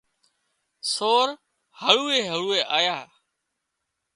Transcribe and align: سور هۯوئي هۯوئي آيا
سور 0.93 1.27
هۯوئي 1.81 2.21
هۯوئي 2.31 2.61
آيا 2.77 2.97